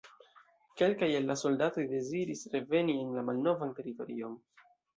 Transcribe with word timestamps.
Kelkaj 0.81 1.09
el 1.17 1.27
la 1.31 1.35
soldatoj 1.41 1.85
deziris 1.93 2.43
reveni 2.57 2.99
en 3.05 3.15
la 3.21 3.27
malnovan 3.31 3.77
teritorion. 3.83 4.39